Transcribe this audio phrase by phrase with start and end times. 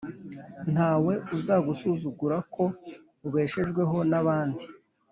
[0.73, 2.63] nta we uzagusuzugura ko
[3.27, 4.65] ubeshejweho n’abandi.